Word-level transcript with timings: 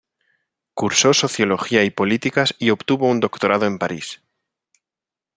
Cursó 0.73 1.13
Sociología 1.13 1.83
y 1.83 1.91
Políticas 1.91 2.55
y 2.57 2.71
obtuvo 2.71 3.07
un 3.07 3.19
doctorado 3.19 3.67
en 3.67 3.77
París. 3.77 4.19